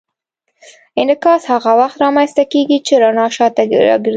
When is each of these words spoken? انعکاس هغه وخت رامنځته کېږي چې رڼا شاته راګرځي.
انعکاس 1.01 1.41
هغه 1.51 1.71
وخت 1.79 1.97
رامنځته 2.05 2.43
کېږي 2.53 2.77
چې 2.87 2.93
رڼا 3.03 3.27
شاته 3.35 3.61
راګرځي. 3.67 4.09